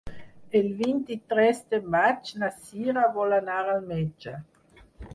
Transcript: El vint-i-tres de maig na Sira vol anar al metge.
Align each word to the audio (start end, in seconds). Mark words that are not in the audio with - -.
El 0.59 0.69
vint-i-tres 0.79 1.61
de 1.75 1.81
maig 1.97 2.33
na 2.45 2.51
Sira 2.57 3.07
vol 3.21 3.39
anar 3.41 3.63
al 3.77 3.89
metge. 3.95 4.39